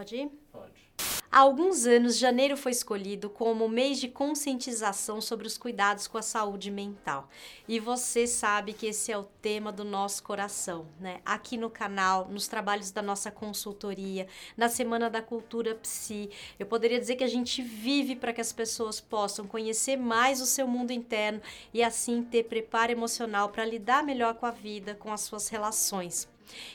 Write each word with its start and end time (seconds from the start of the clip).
Pode 0.00 0.16
ir? 0.16 0.30
Pode. 0.50 0.90
Há 1.30 1.40
alguns 1.40 1.84
anos, 1.84 2.16
janeiro 2.16 2.56
foi 2.56 2.72
escolhido 2.72 3.28
como 3.28 3.68
mês 3.68 4.00
de 4.00 4.08
conscientização 4.08 5.20
sobre 5.20 5.46
os 5.46 5.58
cuidados 5.58 6.06
com 6.06 6.16
a 6.16 6.22
saúde 6.22 6.70
mental. 6.70 7.28
E 7.68 7.78
você 7.78 8.26
sabe 8.26 8.72
que 8.72 8.86
esse 8.86 9.12
é 9.12 9.18
o 9.18 9.24
tema 9.42 9.70
do 9.70 9.84
nosso 9.84 10.22
coração, 10.22 10.86
né? 10.98 11.20
Aqui 11.22 11.58
no 11.58 11.68
canal, 11.68 12.26
nos 12.30 12.48
trabalhos 12.48 12.90
da 12.90 13.02
nossa 13.02 13.30
consultoria, 13.30 14.26
na 14.56 14.70
Semana 14.70 15.10
da 15.10 15.20
Cultura 15.20 15.74
Psi, 15.74 16.30
eu 16.58 16.64
poderia 16.64 16.98
dizer 16.98 17.16
que 17.16 17.24
a 17.24 17.28
gente 17.28 17.60
vive 17.60 18.16
para 18.16 18.32
que 18.32 18.40
as 18.40 18.54
pessoas 18.54 19.02
possam 19.02 19.46
conhecer 19.46 19.98
mais 19.98 20.40
o 20.40 20.46
seu 20.46 20.66
mundo 20.66 20.92
interno 20.92 21.42
e 21.74 21.82
assim 21.82 22.22
ter 22.22 22.44
preparo 22.44 22.90
emocional 22.90 23.50
para 23.50 23.66
lidar 23.66 24.02
melhor 24.02 24.32
com 24.32 24.46
a 24.46 24.50
vida, 24.50 24.94
com 24.94 25.12
as 25.12 25.20
suas 25.20 25.48
relações. 25.50 26.26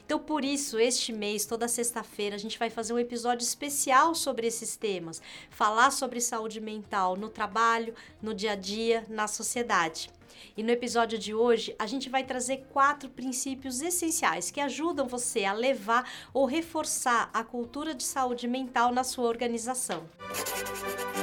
Então, 0.05 0.19
por 0.19 0.43
isso, 0.43 0.79
este 0.79 1.11
mês, 1.11 1.45
toda 1.45 1.67
sexta-feira, 1.67 2.35
a 2.35 2.39
gente 2.39 2.59
vai 2.59 2.69
fazer 2.69 2.93
um 2.93 2.99
episódio 2.99 3.43
especial 3.43 4.15
sobre 4.15 4.47
esses 4.47 4.75
temas, 4.75 5.21
falar 5.49 5.91
sobre 5.91 6.21
saúde 6.21 6.59
mental 6.59 7.15
no 7.15 7.29
trabalho, 7.29 7.93
no 8.21 8.33
dia 8.33 8.51
a 8.51 8.55
dia, 8.55 9.05
na 9.09 9.27
sociedade. 9.27 10.09
E 10.57 10.63
no 10.63 10.71
episódio 10.71 11.17
de 11.17 11.33
hoje, 11.33 11.75
a 11.79 11.87
gente 11.87 12.09
vai 12.09 12.23
trazer 12.23 12.65
quatro 12.71 13.09
princípios 13.09 13.81
essenciais 13.81 14.51
que 14.51 14.59
ajudam 14.59 15.07
você 15.07 15.45
a 15.45 15.53
levar 15.53 16.09
ou 16.33 16.45
reforçar 16.45 17.29
a 17.33 17.43
cultura 17.43 17.93
de 17.93 18.03
saúde 18.03 18.47
mental 18.47 18.91
na 18.91 19.03
sua 19.03 19.27
organização. 19.27 20.09
Música 20.29 21.14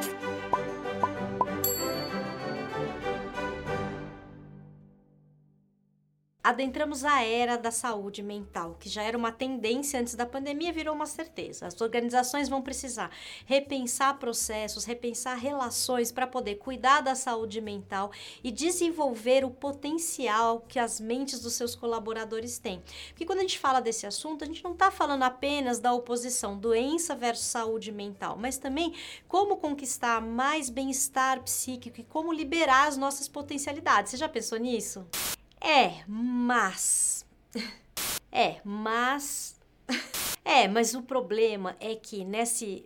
adentramos 6.42 7.04
a 7.04 7.22
era 7.22 7.56
da 7.56 7.70
saúde 7.70 8.22
mental, 8.22 8.76
que 8.80 8.88
já 8.88 9.02
era 9.02 9.16
uma 9.16 9.30
tendência 9.30 10.00
antes 10.00 10.14
da 10.14 10.26
pandemia, 10.26 10.72
virou 10.72 10.94
uma 10.94 11.06
certeza. 11.06 11.66
As 11.66 11.80
organizações 11.80 12.48
vão 12.48 12.60
precisar 12.60 13.10
repensar 13.46 14.18
processos, 14.18 14.84
repensar 14.84 15.36
relações 15.36 16.10
para 16.10 16.26
poder 16.26 16.56
cuidar 16.56 17.00
da 17.00 17.14
saúde 17.14 17.60
mental 17.60 18.10
e 18.42 18.50
desenvolver 18.50 19.44
o 19.44 19.50
potencial 19.50 20.64
que 20.68 20.78
as 20.78 20.98
mentes 20.98 21.40
dos 21.40 21.52
seus 21.52 21.76
colaboradores 21.76 22.58
têm. 22.58 22.82
Porque 23.08 23.24
quando 23.24 23.38
a 23.38 23.42
gente 23.42 23.58
fala 23.58 23.80
desse 23.80 24.06
assunto, 24.06 24.42
a 24.42 24.46
gente 24.46 24.64
não 24.64 24.72
está 24.72 24.90
falando 24.90 25.22
apenas 25.22 25.78
da 25.78 25.92
oposição 25.92 26.58
doença 26.58 27.14
versus 27.14 27.46
saúde 27.46 27.92
mental, 27.92 28.36
mas 28.36 28.58
também 28.58 28.94
como 29.28 29.56
conquistar 29.56 30.20
mais 30.20 30.68
bem-estar 30.68 31.40
psíquico 31.42 32.00
e 32.00 32.04
como 32.04 32.32
liberar 32.32 32.88
as 32.88 32.96
nossas 32.96 33.28
potencialidades. 33.28 34.10
Você 34.10 34.16
já 34.16 34.28
pensou 34.28 34.58
nisso? 34.58 35.06
É, 35.62 36.02
mas. 36.08 37.24
É, 38.34 38.60
mas. 38.64 39.60
É, 40.44 40.66
mas 40.66 40.92
o 40.92 41.02
problema 41.02 41.76
é 41.78 41.94
que 41.94 42.24
nesse. 42.24 42.84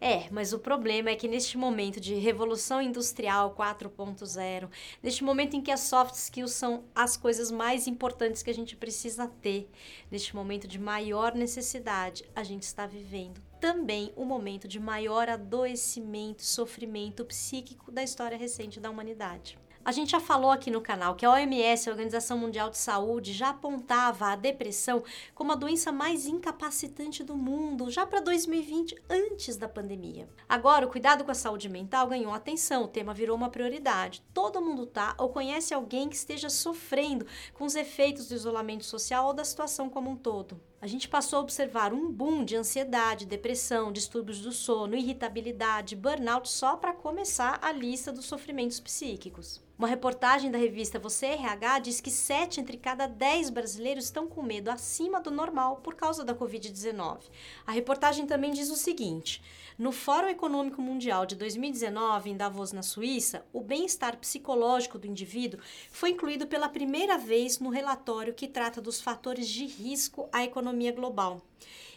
É, 0.00 0.28
mas 0.32 0.52
o 0.52 0.58
problema 0.58 1.10
é 1.10 1.14
que 1.14 1.28
neste 1.28 1.56
momento 1.56 2.00
de 2.00 2.14
revolução 2.16 2.82
industrial 2.82 3.54
4.0, 3.54 4.68
neste 5.00 5.22
momento 5.22 5.54
em 5.54 5.62
que 5.62 5.70
as 5.70 5.80
soft 5.80 6.14
skills 6.14 6.50
são 6.50 6.82
as 6.92 7.16
coisas 7.16 7.52
mais 7.52 7.86
importantes 7.86 8.42
que 8.42 8.50
a 8.50 8.54
gente 8.54 8.74
precisa 8.74 9.28
ter, 9.40 9.70
neste 10.10 10.34
momento 10.34 10.66
de 10.66 10.80
maior 10.80 11.32
necessidade, 11.36 12.24
a 12.34 12.42
gente 12.42 12.64
está 12.64 12.84
vivendo 12.84 13.40
também 13.60 14.12
o 14.16 14.22
um 14.22 14.26
momento 14.26 14.66
de 14.66 14.80
maior 14.80 15.28
adoecimento, 15.28 16.42
sofrimento 16.42 17.24
psíquico 17.24 17.92
da 17.92 18.02
história 18.02 18.36
recente 18.36 18.80
da 18.80 18.90
humanidade. 18.90 19.56
A 19.84 19.90
gente 19.90 20.12
já 20.12 20.20
falou 20.20 20.52
aqui 20.52 20.70
no 20.70 20.80
canal 20.80 21.16
que 21.16 21.26
a 21.26 21.30
OMS, 21.32 21.88
a 21.88 21.92
Organização 21.92 22.38
Mundial 22.38 22.70
de 22.70 22.78
Saúde, 22.78 23.32
já 23.32 23.48
apontava 23.48 24.26
a 24.26 24.36
depressão 24.36 25.02
como 25.34 25.50
a 25.50 25.56
doença 25.56 25.90
mais 25.90 26.24
incapacitante 26.24 27.24
do 27.24 27.36
mundo, 27.36 27.90
já 27.90 28.06
para 28.06 28.20
2020, 28.20 28.94
antes 29.10 29.56
da 29.56 29.68
pandemia. 29.68 30.28
Agora, 30.48 30.86
o 30.86 30.88
cuidado 30.88 31.24
com 31.24 31.32
a 31.32 31.34
saúde 31.34 31.68
mental 31.68 32.06
ganhou 32.06 32.32
atenção, 32.32 32.84
o 32.84 32.88
tema 32.88 33.12
virou 33.12 33.36
uma 33.36 33.50
prioridade. 33.50 34.22
Todo 34.32 34.62
mundo 34.62 34.86
tá 34.86 35.16
ou 35.18 35.30
conhece 35.30 35.74
alguém 35.74 36.08
que 36.08 36.14
esteja 36.14 36.48
sofrendo 36.48 37.26
com 37.52 37.64
os 37.64 37.74
efeitos 37.74 38.28
do 38.28 38.36
isolamento 38.36 38.84
social 38.84 39.26
ou 39.26 39.34
da 39.34 39.44
situação 39.44 39.90
como 39.90 40.08
um 40.08 40.16
todo 40.16 40.60
a 40.82 40.86
gente 40.88 41.08
passou 41.08 41.38
a 41.38 41.42
observar 41.42 41.92
um 41.92 42.10
boom 42.10 42.44
de 42.44 42.56
ansiedade, 42.56 43.24
depressão, 43.24 43.92
distúrbios 43.92 44.40
do 44.40 44.50
sono, 44.50 44.96
irritabilidade, 44.96 45.94
burnout, 45.94 46.48
só 46.48 46.76
para 46.76 46.92
começar 46.92 47.60
a 47.62 47.70
lista 47.70 48.10
dos 48.10 48.24
sofrimentos 48.24 48.80
psíquicos. 48.80 49.62
Uma 49.78 49.88
reportagem 49.88 50.50
da 50.50 50.58
revista 50.58 50.98
Você 50.98 51.26
RH 51.26 51.78
diz 51.80 52.00
que 52.00 52.10
7 52.10 52.60
entre 52.60 52.76
cada 52.76 53.06
10 53.06 53.50
brasileiros 53.50 54.04
estão 54.04 54.26
com 54.26 54.42
medo 54.42 54.70
acima 54.70 55.20
do 55.20 55.30
normal 55.30 55.76
por 55.76 55.94
causa 55.94 56.24
da 56.24 56.34
Covid-19. 56.34 57.18
A 57.66 57.72
reportagem 57.72 58.26
também 58.26 58.52
diz 58.52 58.68
o 58.70 58.76
seguinte: 58.76 59.42
no 59.78 59.90
Fórum 59.90 60.28
Econômico 60.28 60.80
Mundial 60.82 61.26
de 61.26 61.34
2019, 61.34 62.30
em 62.30 62.36
Davos, 62.36 62.72
na 62.72 62.82
Suíça, 62.82 63.44
o 63.52 63.60
bem-estar 63.60 64.16
psicológico 64.18 64.98
do 64.98 65.06
indivíduo 65.06 65.60
foi 65.90 66.10
incluído 66.10 66.46
pela 66.46 66.68
primeira 66.68 67.18
vez 67.18 67.58
no 67.58 67.70
relatório 67.70 68.34
que 68.34 68.46
trata 68.46 68.80
dos 68.80 69.00
fatores 69.00 69.48
de 69.48 69.64
risco 69.64 70.28
à 70.30 70.44
economia 70.44 70.71
global. 70.92 71.42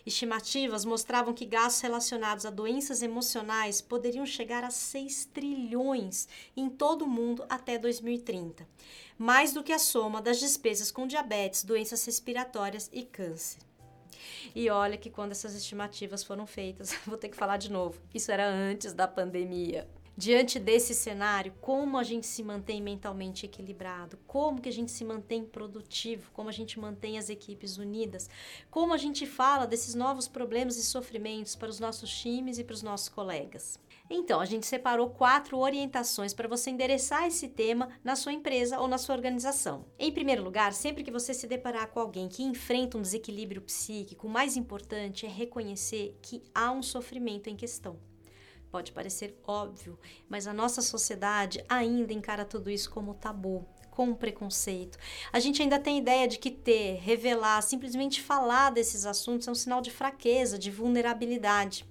Estimativas 0.06 0.86
mostravam 0.86 1.34
que 1.34 1.46
gastos 1.46 1.82
relacionados 1.82 2.46
a 2.46 2.52
doenças 2.52 3.02
emocionais 3.02 3.82
poderiam 3.82 4.26
chegar 4.26 4.64
a 4.64 4.70
6 4.70 5.26
trilhões 5.34 6.28
em 6.56 6.70
todo 6.70 7.06
o 7.06 7.08
mundo 7.08 7.44
até 7.50 7.78
2030, 7.78 8.68
mais 9.18 9.52
do 9.52 9.64
que 9.64 9.74
a 9.74 9.80
soma 9.80 10.22
das 10.22 10.40
despesas 10.40 10.92
com 10.92 11.08
diabetes, 11.08 11.64
doenças 11.64 12.06
respiratórias 12.06 12.88
e 12.94 13.04
câncer. 13.04 13.60
E 14.54 14.70
olha 14.70 14.98
que 14.98 15.10
quando 15.10 15.32
essas 15.32 15.56
estimativas 15.56 16.24
foram 16.24 16.46
feitas, 16.46 16.94
vou 17.06 17.18
ter 17.18 17.30
que 17.30 17.38
falar 17.38 17.58
de 17.58 17.72
novo, 17.72 18.00
isso 18.14 18.32
era 18.32 18.48
antes 18.48 18.94
da 18.94 19.08
pandemia. 19.08 19.88
Diante 20.18 20.60
desse 20.60 20.94
cenário, 20.94 21.54
como 21.60 21.98
a 21.98 22.04
gente 22.04 22.26
se 22.26 22.42
mantém 22.42 22.82
mentalmente 22.82 23.46
equilibrado? 23.46 24.18
Como 24.26 24.62
que 24.62 24.70
a 24.70 24.72
gente 24.72 24.90
se 24.90 25.04
mantém 25.04 25.44
produtivo? 25.44 26.32
Como 26.32 26.48
a 26.48 26.54
gente 26.54 26.80
mantém 26.80 27.18
as 27.18 27.30
equipes 27.30 27.78
unidas? 27.78 28.30
Como 28.72 28.94
a 28.94 28.98
gente 28.98 29.26
fala 29.26 29.68
desses 29.68 29.94
novos 29.94 30.26
problemas 30.26 30.78
e 30.78 30.86
sofrimentos 30.86 31.54
para 31.54 31.68
os 31.68 31.82
nossos 31.82 32.10
times 32.10 32.58
e 32.58 32.64
para 32.64 32.74
os 32.74 32.82
nossos 32.82 33.10
colegas? 33.10 33.78
Então, 34.10 34.40
a 34.40 34.46
gente 34.46 34.66
separou 34.66 35.10
quatro 35.10 35.58
orientações 35.58 36.34
para 36.34 36.48
você 36.48 36.70
endereçar 36.70 37.28
esse 37.28 37.50
tema 37.50 37.90
na 38.02 38.16
sua 38.16 38.32
empresa 38.32 38.80
ou 38.80 38.88
na 38.88 38.98
sua 38.98 39.16
organização. 39.16 39.84
Em 40.00 40.14
primeiro 40.14 40.44
lugar, 40.44 40.72
sempre 40.72 41.04
que 41.04 41.12
você 41.12 41.34
se 41.34 41.46
deparar 41.46 41.90
com 41.90 42.00
alguém 42.00 42.30
que 42.30 42.42
enfrenta 42.42 42.98
um 42.98 43.02
desequilíbrio 43.02 43.62
psíquico, 43.62 44.28
o 44.28 44.32
mais 44.32 44.56
importante 44.56 45.26
é 45.26 45.30
reconhecer 45.30 46.18
que 46.22 46.42
há 46.54 46.72
um 46.72 46.82
sofrimento 46.82 47.50
em 47.50 47.56
questão. 47.58 48.00
Pode 48.76 48.92
parecer 48.92 49.40
óbvio, 49.48 49.98
mas 50.28 50.48
a 50.48 50.54
nossa 50.54 50.82
sociedade 50.82 51.64
ainda 51.70 52.12
encara 52.12 52.44
tudo 52.44 52.70
isso 52.70 52.90
como 52.90 53.14
tabu, 53.14 53.66
com 53.90 54.14
preconceito. 54.14 54.98
A 55.32 55.40
gente 55.40 55.62
ainda 55.62 55.80
tem 55.80 55.98
ideia 55.98 56.28
de 56.28 56.38
que 56.38 56.52
ter, 56.52 56.96
revelar, 56.96 57.62
simplesmente 57.62 58.22
falar 58.22 58.72
desses 58.72 59.06
assuntos 59.06 59.48
é 59.48 59.52
um 59.52 59.56
sinal 59.56 59.80
de 59.80 59.92
fraqueza, 59.92 60.60
de 60.60 60.70
vulnerabilidade. 60.70 61.86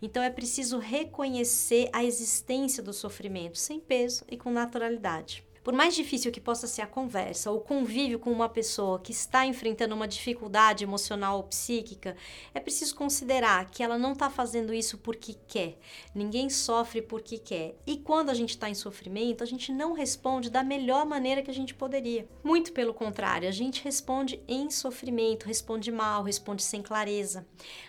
Então 0.00 0.22
é 0.22 0.30
preciso 0.30 0.78
reconhecer 0.78 1.90
a 1.92 2.02
existência 2.02 2.82
do 2.82 2.94
sofrimento 2.94 3.58
sem 3.58 3.78
peso 3.78 4.24
e 4.26 4.38
com 4.38 4.50
naturalidade. 4.50 5.44
Por 5.64 5.72
mais 5.72 5.94
difícil 5.94 6.30
que 6.30 6.42
possa 6.42 6.66
ser 6.66 6.82
a 6.82 6.86
conversa 6.86 7.50
ou 7.50 7.58
convívio 7.58 8.18
com 8.18 8.30
uma 8.30 8.50
pessoa 8.50 9.00
que 9.00 9.12
está 9.12 9.46
enfrentando 9.46 9.94
uma 9.94 10.06
dificuldade 10.06 10.84
emocional 10.84 11.38
ou 11.38 11.44
psíquica, 11.44 12.14
é 12.52 12.60
preciso 12.60 12.94
considerar 12.94 13.70
que 13.70 13.82
ela 13.82 13.96
não 13.96 14.12
está 14.12 14.28
fazendo 14.28 14.74
isso 14.74 14.98
porque 14.98 15.34
quer. 15.48 15.78
Ninguém 16.14 16.50
sofre 16.50 17.00
porque 17.00 17.38
quer. 17.38 17.76
E 17.86 17.96
quando 17.96 18.28
a 18.28 18.34
gente 18.34 18.50
está 18.50 18.68
em 18.68 18.74
sofrimento, 18.74 19.42
a 19.42 19.46
gente 19.46 19.72
não 19.72 19.94
responde 19.94 20.50
da 20.50 20.62
melhor 20.62 21.06
maneira 21.06 21.40
que 21.40 21.50
a 21.50 21.54
gente 21.54 21.74
poderia. 21.74 22.28
Muito 22.42 22.70
pelo 22.70 22.92
contrário, 22.92 23.48
a 23.48 23.52
gente 23.52 23.82
responde 23.82 24.42
em 24.46 24.68
sofrimento, 24.68 25.46
responde 25.46 25.90
mal, 25.90 26.22
responde 26.22 26.62
sem 26.62 26.82
clareza. 26.82 27.46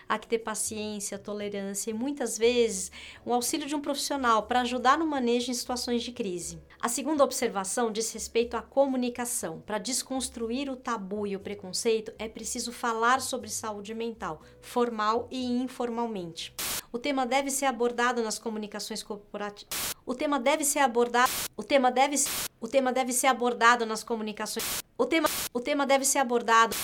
Há 0.08 0.18
que 0.18 0.26
ter 0.26 0.38
paciência, 0.38 1.18
tolerância 1.18 1.90
e 1.90 1.94
muitas 1.94 2.38
vezes 2.38 2.90
o 3.22 3.34
auxílio 3.34 3.66
de 3.66 3.74
um 3.74 3.82
profissional 3.82 4.44
para 4.44 4.62
ajudar 4.62 4.96
no 4.96 5.06
manejo 5.06 5.50
em 5.50 5.54
situações 5.54 6.02
de 6.02 6.12
crise. 6.12 6.58
A 6.80 6.88
segunda 6.88 7.22
observação 7.22 7.65
diz 7.92 8.12
respeito 8.12 8.56
à 8.56 8.62
comunicação. 8.62 9.60
Para 9.66 9.78
desconstruir 9.78 10.70
o 10.70 10.76
tabu 10.76 11.26
e 11.26 11.34
o 11.34 11.40
preconceito, 11.40 12.12
é 12.18 12.28
preciso 12.28 12.70
falar 12.70 13.20
sobre 13.20 13.50
saúde 13.50 13.92
mental, 13.92 14.40
formal 14.60 15.26
e 15.30 15.44
informalmente. 15.44 16.54
O 16.92 16.98
tema 16.98 17.26
deve 17.26 17.50
ser 17.50 17.66
abordado 17.66 18.22
nas 18.22 18.38
comunicações 18.38 19.02
corporativas. 19.02 19.94
O 20.06 20.14
tema 20.14 20.38
deve 20.38 20.64
ser 20.64 20.78
abordado. 20.78 21.30
O 21.56 21.62
tema 21.62 21.90
deve, 21.90 22.16
o 22.60 22.68
tema 22.68 22.92
deve 22.92 23.12
ser 23.12 23.26
abordado 23.26 23.84
nas 23.84 24.04
comunicações. 24.04 24.82
O 24.96 25.04
tema, 25.04 25.28
o 25.52 25.60
tema 25.60 25.84
deve 25.84 26.04
ser 26.04 26.18
abordado 26.18 26.74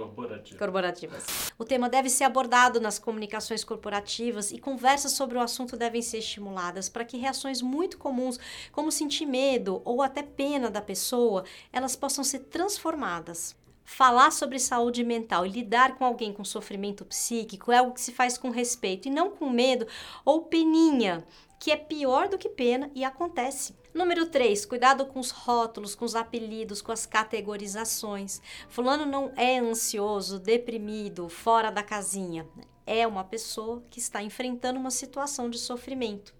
Corporativas. 0.00 0.58
corporativas. 0.58 1.52
O 1.58 1.64
tema 1.64 1.88
deve 1.88 2.08
ser 2.08 2.24
abordado 2.24 2.80
nas 2.80 2.98
comunicações 2.98 3.62
corporativas 3.62 4.50
e 4.50 4.58
conversas 4.58 5.12
sobre 5.12 5.36
o 5.36 5.40
assunto 5.40 5.76
devem 5.76 6.00
ser 6.00 6.18
estimuladas 6.18 6.88
para 6.88 7.04
que 7.04 7.18
reações 7.18 7.60
muito 7.60 7.98
comuns, 7.98 8.38
como 8.72 8.90
sentir 8.90 9.26
medo 9.26 9.82
ou 9.84 10.02
até 10.02 10.22
pena 10.22 10.70
da 10.70 10.80
pessoa, 10.80 11.44
elas 11.72 11.94
possam 11.94 12.24
ser 12.24 12.40
transformadas. 12.40 13.59
Falar 13.92 14.30
sobre 14.30 14.58
saúde 14.60 15.02
mental 15.02 15.44
e 15.44 15.50
lidar 15.50 15.96
com 15.96 16.04
alguém 16.04 16.32
com 16.32 16.44
sofrimento 16.44 17.04
psíquico 17.04 17.72
é 17.72 17.78
algo 17.78 17.92
que 17.92 18.00
se 18.00 18.12
faz 18.12 18.38
com 18.38 18.48
respeito 18.48 19.08
e 19.08 19.10
não 19.10 19.30
com 19.30 19.50
medo 19.50 19.84
ou 20.24 20.42
peninha, 20.44 21.26
que 21.58 21.72
é 21.72 21.76
pior 21.76 22.28
do 22.28 22.38
que 22.38 22.48
pena 22.48 22.88
e 22.94 23.04
acontece. 23.04 23.74
Número 23.92 24.26
3, 24.26 24.64
cuidado 24.64 25.04
com 25.06 25.18
os 25.18 25.32
rótulos, 25.32 25.96
com 25.96 26.04
os 26.04 26.14
apelidos, 26.14 26.80
com 26.80 26.92
as 26.92 27.04
categorizações. 27.04 28.40
Fulano 28.68 29.04
não 29.04 29.32
é 29.36 29.58
ansioso, 29.58 30.38
deprimido, 30.38 31.28
fora 31.28 31.68
da 31.68 31.82
casinha. 31.82 32.48
É 32.86 33.04
uma 33.06 33.24
pessoa 33.24 33.82
que 33.90 33.98
está 33.98 34.22
enfrentando 34.22 34.78
uma 34.78 34.92
situação 34.92 35.50
de 35.50 35.58
sofrimento. 35.58 36.32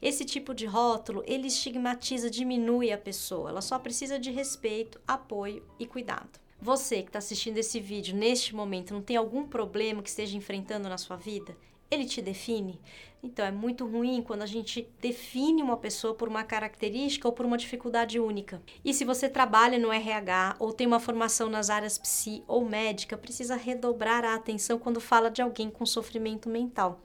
Esse 0.00 0.24
tipo 0.24 0.54
de 0.54 0.66
rótulo, 0.66 1.24
ele 1.26 1.48
estigmatiza, 1.48 2.30
diminui 2.30 2.92
a 2.92 2.96
pessoa. 2.96 3.50
Ela 3.50 3.60
só 3.60 3.76
precisa 3.76 4.20
de 4.20 4.30
respeito, 4.30 5.00
apoio 5.06 5.66
e 5.76 5.84
cuidado. 5.84 6.38
Você 6.62 7.00
que 7.00 7.08
está 7.08 7.18
assistindo 7.18 7.56
esse 7.56 7.80
vídeo 7.80 8.14
neste 8.14 8.54
momento 8.54 8.92
não 8.92 9.00
tem 9.00 9.16
algum 9.16 9.46
problema 9.46 10.02
que 10.02 10.10
esteja 10.10 10.36
enfrentando 10.36 10.90
na 10.90 10.98
sua 10.98 11.16
vida? 11.16 11.56
Ele 11.90 12.04
te 12.04 12.20
define? 12.20 12.78
Então 13.22 13.46
é 13.46 13.50
muito 13.50 13.86
ruim 13.86 14.22
quando 14.22 14.42
a 14.42 14.46
gente 14.46 14.86
define 15.00 15.62
uma 15.62 15.78
pessoa 15.78 16.14
por 16.14 16.28
uma 16.28 16.44
característica 16.44 17.26
ou 17.26 17.32
por 17.32 17.46
uma 17.46 17.56
dificuldade 17.56 18.20
única. 18.20 18.62
E 18.84 18.92
se 18.92 19.06
você 19.06 19.26
trabalha 19.26 19.78
no 19.78 19.90
RH 19.90 20.56
ou 20.58 20.70
tem 20.70 20.86
uma 20.86 21.00
formação 21.00 21.48
nas 21.48 21.70
áreas 21.70 21.96
psi 21.96 22.44
ou 22.46 22.62
médica, 22.62 23.16
precisa 23.16 23.56
redobrar 23.56 24.22
a 24.22 24.34
atenção 24.34 24.78
quando 24.78 25.00
fala 25.00 25.30
de 25.30 25.40
alguém 25.40 25.70
com 25.70 25.86
sofrimento 25.86 26.46
mental. 26.46 27.00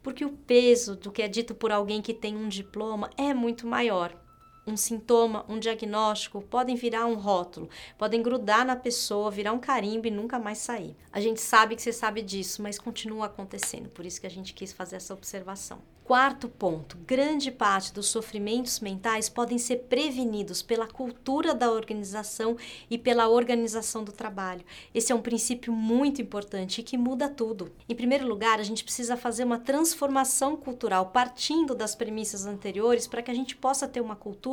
Porque 0.00 0.24
o 0.24 0.30
peso 0.30 0.94
do 0.94 1.10
que 1.10 1.22
é 1.22 1.28
dito 1.28 1.56
por 1.56 1.72
alguém 1.72 2.00
que 2.00 2.14
tem 2.14 2.36
um 2.36 2.48
diploma 2.48 3.10
é 3.16 3.34
muito 3.34 3.66
maior 3.66 4.21
um 4.66 4.76
sintoma, 4.76 5.44
um 5.48 5.58
diagnóstico, 5.58 6.42
podem 6.42 6.76
virar 6.76 7.06
um 7.06 7.14
rótulo, 7.14 7.68
podem 7.98 8.22
grudar 8.22 8.64
na 8.64 8.76
pessoa, 8.76 9.30
virar 9.30 9.52
um 9.52 9.58
carimbo 9.58 10.06
e 10.06 10.10
nunca 10.10 10.38
mais 10.38 10.58
sair. 10.58 10.96
A 11.12 11.20
gente 11.20 11.40
sabe 11.40 11.74
que 11.74 11.82
você 11.82 11.92
sabe 11.92 12.22
disso, 12.22 12.62
mas 12.62 12.78
continua 12.78 13.26
acontecendo, 13.26 13.88
por 13.88 14.06
isso 14.06 14.20
que 14.20 14.26
a 14.26 14.30
gente 14.30 14.54
quis 14.54 14.72
fazer 14.72 14.96
essa 14.96 15.14
observação. 15.14 15.80
Quarto 16.04 16.48
ponto: 16.48 16.98
grande 17.06 17.50
parte 17.50 17.92
dos 17.92 18.08
sofrimentos 18.08 18.80
mentais 18.80 19.28
podem 19.28 19.56
ser 19.56 19.84
prevenidos 19.88 20.60
pela 20.60 20.86
cultura 20.86 21.54
da 21.54 21.70
organização 21.70 22.56
e 22.90 22.98
pela 22.98 23.28
organização 23.28 24.02
do 24.02 24.10
trabalho. 24.10 24.64
Esse 24.92 25.12
é 25.12 25.14
um 25.14 25.22
princípio 25.22 25.72
muito 25.72 26.20
importante 26.20 26.80
e 26.80 26.84
que 26.84 26.98
muda 26.98 27.28
tudo. 27.28 27.70
Em 27.88 27.94
primeiro 27.94 28.26
lugar, 28.26 28.58
a 28.58 28.64
gente 28.64 28.82
precisa 28.82 29.16
fazer 29.16 29.44
uma 29.44 29.60
transformação 29.60 30.56
cultural 30.56 31.06
partindo 31.06 31.72
das 31.72 31.94
premissas 31.94 32.46
anteriores 32.46 33.06
para 33.06 33.22
que 33.22 33.30
a 33.30 33.34
gente 33.34 33.54
possa 33.54 33.86
ter 33.86 34.00
uma 34.00 34.16
cultura 34.16 34.51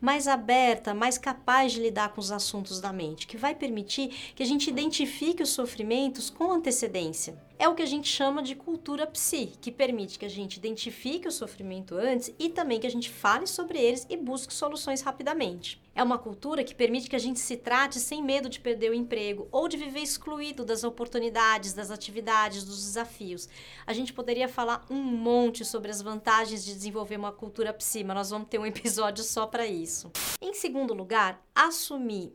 mais 0.00 0.28
aberta, 0.28 0.94
mais 0.94 1.18
capaz 1.18 1.72
de 1.72 1.80
lidar 1.80 2.10
com 2.10 2.20
os 2.20 2.30
assuntos 2.30 2.80
da 2.80 2.92
mente, 2.92 3.26
que 3.26 3.36
vai 3.36 3.54
permitir 3.54 4.08
que 4.34 4.42
a 4.42 4.46
gente 4.46 4.68
identifique 4.68 5.42
os 5.42 5.50
sofrimentos 5.50 6.30
com 6.30 6.52
antecedência 6.52 7.49
é 7.60 7.68
o 7.68 7.74
que 7.74 7.82
a 7.82 7.86
gente 7.86 8.08
chama 8.08 8.42
de 8.42 8.54
cultura 8.54 9.06
psi, 9.06 9.52
que 9.60 9.70
permite 9.70 10.18
que 10.18 10.24
a 10.24 10.30
gente 10.30 10.56
identifique 10.56 11.28
o 11.28 11.30
sofrimento 11.30 11.94
antes 11.94 12.34
e 12.38 12.48
também 12.48 12.80
que 12.80 12.86
a 12.86 12.90
gente 12.90 13.10
fale 13.10 13.46
sobre 13.46 13.78
eles 13.78 14.06
e 14.08 14.16
busque 14.16 14.54
soluções 14.54 15.02
rapidamente. 15.02 15.78
É 15.94 16.02
uma 16.02 16.16
cultura 16.16 16.64
que 16.64 16.74
permite 16.74 17.10
que 17.10 17.16
a 17.16 17.18
gente 17.18 17.38
se 17.38 17.58
trate 17.58 18.00
sem 18.00 18.22
medo 18.22 18.48
de 18.48 18.60
perder 18.60 18.90
o 18.90 18.94
emprego 18.94 19.46
ou 19.52 19.68
de 19.68 19.76
viver 19.76 20.00
excluído 20.00 20.64
das 20.64 20.84
oportunidades, 20.84 21.74
das 21.74 21.90
atividades, 21.90 22.64
dos 22.64 22.82
desafios. 22.82 23.46
A 23.86 23.92
gente 23.92 24.14
poderia 24.14 24.48
falar 24.48 24.86
um 24.88 25.02
monte 25.02 25.62
sobre 25.62 25.90
as 25.90 26.00
vantagens 26.00 26.64
de 26.64 26.72
desenvolver 26.72 27.16
uma 27.16 27.30
cultura 27.30 27.74
psi, 27.74 28.02
mas 28.02 28.16
nós 28.16 28.30
vamos 28.30 28.48
ter 28.48 28.58
um 28.58 28.64
episódio 28.64 29.22
só 29.22 29.46
para 29.46 29.66
isso. 29.66 30.10
Em 30.40 30.54
segundo 30.54 30.94
lugar, 30.94 31.44
assumir 31.54 32.32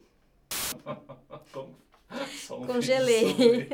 Congelei. 2.68 3.68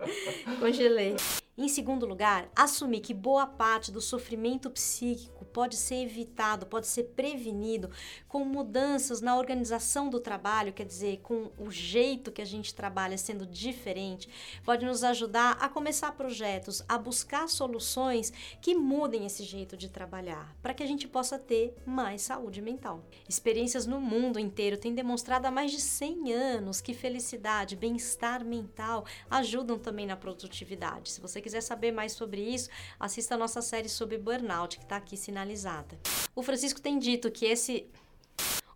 Congelei. 0.60 1.16
Em 1.62 1.68
segundo 1.68 2.06
lugar, 2.06 2.50
assumir 2.56 3.00
que 3.00 3.12
boa 3.12 3.46
parte 3.46 3.92
do 3.92 4.00
sofrimento 4.00 4.70
psíquico 4.70 5.44
pode 5.44 5.76
ser 5.76 5.96
evitado, 5.96 6.64
pode 6.64 6.86
ser 6.86 7.12
prevenido 7.14 7.90
com 8.26 8.46
mudanças 8.46 9.20
na 9.20 9.36
organização 9.36 10.08
do 10.08 10.18
trabalho, 10.18 10.72
quer 10.72 10.86
dizer, 10.86 11.18
com 11.18 11.50
o 11.58 11.70
jeito 11.70 12.32
que 12.32 12.40
a 12.40 12.46
gente 12.46 12.74
trabalha 12.74 13.18
sendo 13.18 13.44
diferente, 13.44 14.26
pode 14.64 14.86
nos 14.86 15.04
ajudar 15.04 15.58
a 15.60 15.68
começar 15.68 16.12
projetos, 16.12 16.82
a 16.88 16.96
buscar 16.96 17.46
soluções 17.46 18.32
que 18.62 18.74
mudem 18.74 19.26
esse 19.26 19.42
jeito 19.42 19.76
de 19.76 19.90
trabalhar, 19.90 20.56
para 20.62 20.72
que 20.72 20.82
a 20.82 20.86
gente 20.86 21.06
possa 21.06 21.38
ter 21.38 21.76
mais 21.84 22.22
saúde 22.22 22.62
mental. 22.62 23.04
Experiências 23.28 23.84
no 23.84 24.00
mundo 24.00 24.38
inteiro 24.38 24.78
têm 24.78 24.94
demonstrado 24.94 25.46
há 25.46 25.50
mais 25.50 25.72
de 25.72 25.80
100 25.82 26.32
anos 26.32 26.80
que 26.80 26.94
felicidade, 26.94 27.76
bem-estar 27.76 28.42
mental 28.42 29.04
ajudam 29.28 29.78
também 29.78 30.06
na 30.06 30.16
produtividade. 30.16 31.10
Se 31.10 31.20
você 31.20 31.38
quiser 31.38 31.49
saber 31.58 31.90
mais 31.90 32.12
sobre 32.12 32.42
isso, 32.42 32.68
assista 32.98 33.34
a 33.34 33.38
nossa 33.38 33.62
série 33.62 33.88
sobre 33.88 34.18
burnout, 34.18 34.78
que 34.78 34.84
está 34.84 34.96
aqui 34.96 35.16
sinalizada. 35.16 35.98
O 36.36 36.42
Francisco 36.42 36.80
tem 36.80 36.98
dito 36.98 37.30
que 37.30 37.46
esse. 37.46 37.86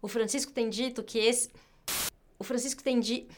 O 0.00 0.08
Francisco 0.08 0.52
tem 0.52 0.68
dito 0.70 1.02
que 1.02 1.18
esse. 1.18 1.50
O 2.38 2.44
Francisco 2.44 2.82
tem 2.82 2.98
dito. 2.98 3.34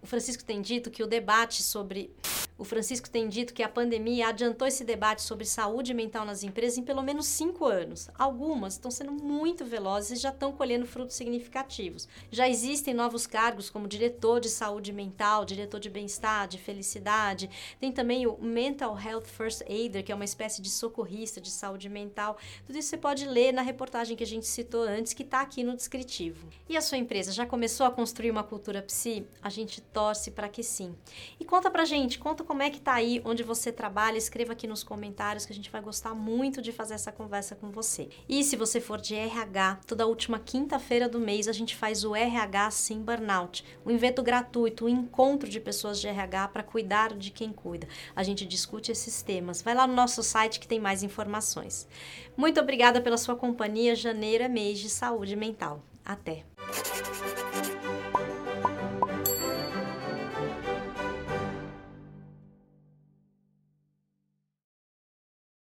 O 0.00 0.06
Francisco 0.06 0.44
tem 0.44 0.62
dito 0.62 0.90
que 0.90 1.02
o 1.02 1.06
debate 1.06 1.62
sobre 1.62 2.14
o 2.56 2.62
Francisco 2.62 3.10
tem 3.10 3.28
dito 3.28 3.52
que 3.52 3.64
a 3.64 3.68
pandemia 3.68 4.28
adiantou 4.28 4.66
esse 4.66 4.84
debate 4.84 5.22
sobre 5.22 5.44
saúde 5.44 5.92
mental 5.92 6.24
nas 6.24 6.44
empresas 6.44 6.78
em 6.78 6.84
pelo 6.84 7.02
menos 7.02 7.26
cinco 7.26 7.66
anos. 7.66 8.08
Algumas 8.16 8.74
estão 8.74 8.92
sendo 8.92 9.10
muito 9.10 9.64
velozes 9.64 10.18
e 10.18 10.22
já 10.22 10.28
estão 10.28 10.52
colhendo 10.52 10.86
frutos 10.86 11.16
significativos. 11.16 12.08
Já 12.30 12.48
existem 12.48 12.94
novos 12.94 13.26
cargos 13.26 13.68
como 13.68 13.88
diretor 13.88 14.38
de 14.38 14.48
saúde 14.48 14.92
mental, 14.92 15.44
diretor 15.44 15.80
de 15.80 15.90
bem-estar, 15.90 16.46
de 16.46 16.58
felicidade. 16.58 17.50
Tem 17.80 17.90
também 17.90 18.24
o 18.24 18.38
Mental 18.40 18.96
Health 18.96 19.24
First 19.24 19.62
Aider, 19.68 20.04
que 20.04 20.12
é 20.12 20.14
uma 20.14 20.24
espécie 20.24 20.62
de 20.62 20.70
socorrista 20.70 21.40
de 21.40 21.50
saúde 21.50 21.88
mental. 21.88 22.38
Tudo 22.66 22.78
isso 22.78 22.90
você 22.90 22.96
pode 22.96 23.26
ler 23.26 23.52
na 23.52 23.62
reportagem 23.62 24.16
que 24.16 24.22
a 24.22 24.26
gente 24.26 24.46
citou 24.46 24.82
antes, 24.82 25.12
que 25.12 25.24
está 25.24 25.40
aqui 25.40 25.64
no 25.64 25.74
descritivo. 25.74 26.48
E 26.68 26.76
a 26.76 26.80
sua 26.80 26.98
empresa 26.98 27.32
já 27.32 27.44
começou 27.44 27.84
a 27.84 27.90
construir 27.90 28.30
uma 28.30 28.44
cultura 28.44 28.80
psi? 28.80 29.26
A 29.42 29.48
gente 29.48 29.80
torce 29.80 30.30
para 30.30 30.48
que 30.48 30.62
sim. 30.62 30.94
E 31.40 31.44
conta 31.44 31.68
pra 31.68 31.84
gente, 31.84 32.16
conta 32.16 32.43
como 32.44 32.62
é 32.62 32.70
que 32.70 32.80
tá 32.80 32.94
aí 32.94 33.20
onde 33.24 33.42
você 33.42 33.72
trabalha, 33.72 34.16
escreva 34.16 34.52
aqui 34.52 34.66
nos 34.66 34.84
comentários 34.84 35.44
que 35.44 35.52
a 35.52 35.56
gente 35.56 35.70
vai 35.70 35.80
gostar 35.80 36.14
muito 36.14 36.62
de 36.62 36.72
fazer 36.72 36.94
essa 36.94 37.10
conversa 37.10 37.54
com 37.54 37.70
você. 37.70 38.08
E 38.28 38.44
se 38.44 38.56
você 38.56 38.80
for 38.80 39.00
de 39.00 39.14
RH, 39.14 39.80
toda 39.86 40.06
última 40.06 40.38
quinta-feira 40.38 41.08
do 41.08 41.18
mês 41.18 41.48
a 41.48 41.52
gente 41.52 41.74
faz 41.74 42.04
o 42.04 42.14
RH 42.14 42.70
Sem 42.70 43.00
Burnout, 43.00 43.64
um 43.84 43.90
evento 43.90 44.22
gratuito, 44.22 44.84
um 44.86 44.88
encontro 44.88 45.48
de 45.48 45.60
pessoas 45.60 46.00
de 46.00 46.06
RH 46.06 46.48
para 46.48 46.62
cuidar 46.62 47.14
de 47.14 47.30
quem 47.30 47.52
cuida. 47.52 47.88
A 48.14 48.22
gente 48.22 48.46
discute 48.46 48.92
esses 48.92 49.22
temas. 49.22 49.62
Vai 49.62 49.74
lá 49.74 49.86
no 49.86 49.94
nosso 49.94 50.22
site 50.22 50.60
que 50.60 50.68
tem 50.68 50.80
mais 50.80 51.02
informações. 51.02 51.88
Muito 52.36 52.60
obrigada 52.60 53.00
pela 53.00 53.16
sua 53.16 53.36
companhia. 53.36 53.94
Janeiro 53.94 54.44
é 54.44 54.48
mês 54.48 54.78
de 54.78 54.88
saúde 54.88 55.36
mental. 55.36 55.82
Até! 56.04 56.53